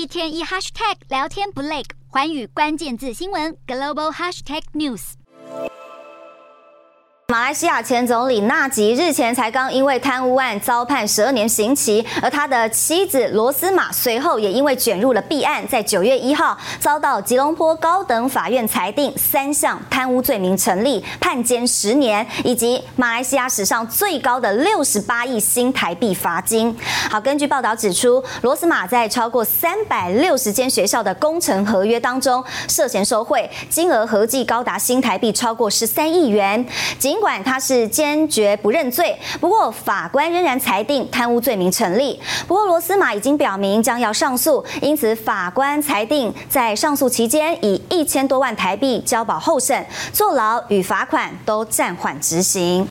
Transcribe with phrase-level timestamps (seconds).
[0.00, 5.00] 一天一 hashtag 聊天不累，寰宇关键字新闻 global hashtag news。
[7.28, 26.76] 马来西亚前总理纳吉日前才刚因为贪污案遭判十二年刑期，而他的妻子罗斯玛随后也因为卷入了弊案，在九月一号遭到吉隆坡高等法院裁定三项贪污罪名成立，判监十年，以及马来西亚史上最高的六十八亿新台币罚金。
[27.10, 36.64] 好，根据报道指出，罗斯玛在超过三百六十间学校的工程合约当中涉嫌受贿，金额合计高达新台币超过十三亿元。
[37.00, 42.20] 尽管他是坚决不认罪，不过法官仍然裁定贪污罪名成立。
[42.46, 52.86] 不过罗斯玛已经表明将要上诉，因此法官裁定在上诉期间以一千多万台币交保候审，坐牢与罚款都暂缓执行。